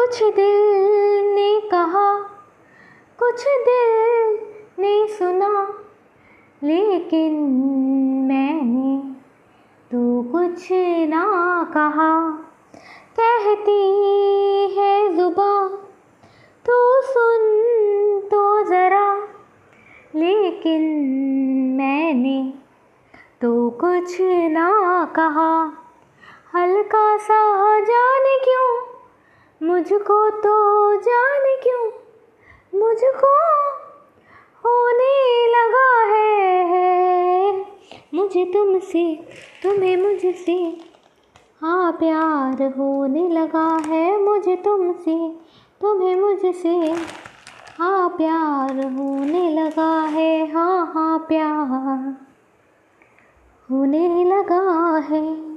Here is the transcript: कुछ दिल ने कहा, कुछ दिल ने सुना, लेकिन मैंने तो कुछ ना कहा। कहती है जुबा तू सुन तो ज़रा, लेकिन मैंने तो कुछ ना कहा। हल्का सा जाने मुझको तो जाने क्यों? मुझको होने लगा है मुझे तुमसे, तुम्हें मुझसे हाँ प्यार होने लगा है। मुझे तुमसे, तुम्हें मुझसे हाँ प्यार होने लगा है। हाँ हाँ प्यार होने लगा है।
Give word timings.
कुछ 0.00 0.22
दिल 0.22 1.24
ने 1.34 1.60
कहा, 1.60 2.12
कुछ 3.18 3.42
दिल 3.66 4.38
ने 4.78 4.92
सुना, 5.08 5.50
लेकिन 6.62 7.34
मैंने 8.28 8.92
तो 9.90 10.22
कुछ 10.22 10.68
ना 11.10 11.24
कहा। 11.74 12.12
कहती 13.18 13.82
है 14.76 14.94
जुबा 15.16 15.52
तू 16.66 16.78
सुन 17.02 17.44
तो 18.30 18.42
ज़रा, 18.64 19.14
लेकिन 20.14 20.88
मैंने 21.76 22.38
तो 23.40 23.70
कुछ 23.80 24.16
ना 24.50 24.70
कहा। 25.16 25.52
हल्का 26.54 27.16
सा 27.16 27.38
जाने 27.80 28.38
मुझको 29.80 30.30
तो 30.30 30.96
जाने 30.96 31.56
क्यों? 31.56 31.84
मुझको 32.80 33.50
होने 34.64 35.46
लगा 35.48 36.14
है 36.14 37.66
मुझे 38.14 38.44
तुमसे, 38.44 39.14
तुम्हें 39.62 39.96
मुझसे 39.96 40.76
हाँ 41.62 41.92
प्यार 41.92 42.62
होने 42.78 43.28
लगा 43.28 43.80
है। 43.86 44.22
मुझे 44.22 44.56
तुमसे, 44.56 45.28
तुम्हें 45.80 46.20
मुझसे 46.20 46.92
हाँ 47.78 48.08
प्यार 48.08 48.86
होने 48.86 49.50
लगा 49.50 50.00
है। 50.00 50.52
हाँ 50.52 50.92
हाँ 50.94 51.18
प्यार 51.18 52.16
होने 53.70 54.24
लगा 54.24 54.98
है। 54.98 55.49